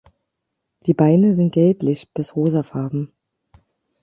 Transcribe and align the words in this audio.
Die 0.87 0.95
Beine 0.95 1.35
sind 1.35 1.53
gelblich 1.53 2.11
bis 2.11 2.35
rosafarben. 2.35 3.13